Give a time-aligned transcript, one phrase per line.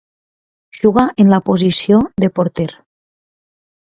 [0.77, 2.69] Juga en la posició de porter.